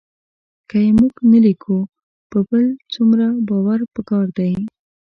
[0.69, 1.77] که یې موږ نه لیکو
[2.31, 4.53] په بل څومره باور پکار دی